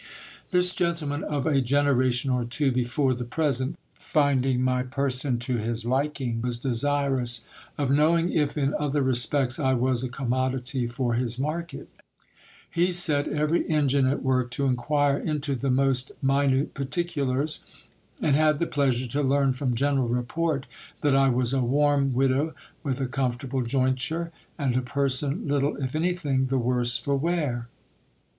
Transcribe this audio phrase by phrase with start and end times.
[0.49, 5.85] This gentleman of a generation or two before the present, finding my person to his
[5.85, 7.45] liking, was desirous
[7.77, 11.85] of knowing if in other respects I was a commodity for his markec.
[12.67, 17.59] He set every engine at work to inquire into the most minute particulars,
[18.19, 20.65] and had the pleasure to learn from general report,
[21.01, 25.95] that I was a warm widow with a comfortable jointure, and a person little, if
[25.95, 27.67] anything, the worse for wear.